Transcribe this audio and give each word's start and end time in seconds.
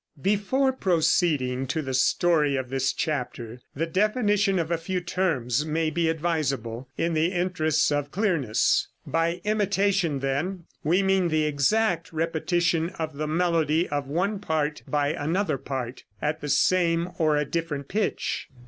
Before 0.23 0.73
proceeding 0.73 1.67
to 1.67 1.83
the 1.83 1.93
story 1.93 2.55
of 2.55 2.69
this 2.71 2.91
chapter, 2.91 3.61
the 3.75 3.85
definition 3.85 4.57
of 4.57 4.71
a 4.71 4.77
few 4.79 4.99
terms 4.99 5.63
may 5.63 5.91
be 5.91 6.09
advisable, 6.09 6.89
in 6.97 7.13
the 7.13 7.27
interests 7.27 7.91
of 7.91 8.09
clearness. 8.09 8.87
By 9.05 9.41
"imitation," 9.43 10.17
then, 10.17 10.63
we 10.83 11.03
mean 11.03 11.27
the 11.27 11.43
exact 11.45 12.11
repetition 12.11 12.89
of 12.97 13.17
the 13.17 13.27
melody 13.27 13.87
of 13.89 14.07
one 14.07 14.39
part 14.39 14.81
by 14.87 15.09
another 15.09 15.59
part, 15.59 16.03
at 16.19 16.41
the 16.41 16.49
same 16.49 17.11
or 17.19 17.37
a 17.37 17.45
different 17.45 17.87
pitch. 17.87 18.47